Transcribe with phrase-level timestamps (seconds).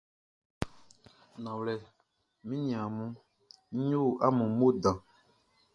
[1.43, 1.73] Nanwlɛ,
[2.47, 3.11] mi niaan mun,
[3.77, 4.97] n yo amun mo dan.